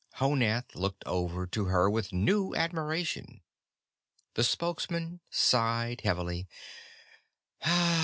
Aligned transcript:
Honath 0.15 0.73
looked 0.73 1.03
over 1.05 1.45
to 1.45 1.65
her 1.65 1.87
with 1.87 2.11
new 2.11 2.55
admiration. 2.55 3.41
The 4.33 4.43
Spokesman 4.43 5.19
sighed 5.29 6.01
heavily. 6.01 6.47